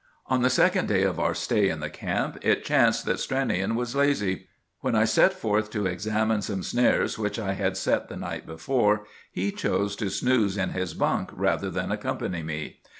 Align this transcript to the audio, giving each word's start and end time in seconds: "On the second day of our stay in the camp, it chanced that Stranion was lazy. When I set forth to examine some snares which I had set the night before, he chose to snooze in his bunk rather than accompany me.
"On 0.25 0.41
the 0.41 0.49
second 0.49 0.87
day 0.87 1.03
of 1.03 1.19
our 1.19 1.35
stay 1.35 1.69
in 1.69 1.79
the 1.79 1.87
camp, 1.91 2.39
it 2.41 2.65
chanced 2.65 3.05
that 3.05 3.19
Stranion 3.19 3.75
was 3.75 3.95
lazy. 3.95 4.47
When 4.79 4.95
I 4.95 5.05
set 5.05 5.31
forth 5.31 5.69
to 5.73 5.85
examine 5.85 6.41
some 6.41 6.63
snares 6.63 7.19
which 7.19 7.37
I 7.37 7.53
had 7.53 7.77
set 7.77 8.09
the 8.09 8.17
night 8.17 8.47
before, 8.47 9.05
he 9.31 9.51
chose 9.51 9.95
to 9.97 10.09
snooze 10.09 10.57
in 10.57 10.69
his 10.71 10.95
bunk 10.95 11.29
rather 11.31 11.69
than 11.69 11.91
accompany 11.91 12.41
me. 12.41 12.79